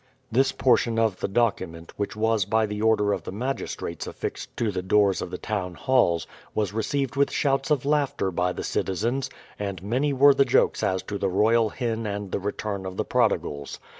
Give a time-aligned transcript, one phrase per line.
[0.31, 4.71] This portion of the document, which was by the order of the magistrates affixed to
[4.71, 9.29] the doors of the town halls, was received with shouts of laughter by the citizens,
[9.59, 13.05] and many were the jokes as to the royal hen and the return of the
[13.05, 13.79] prodigals.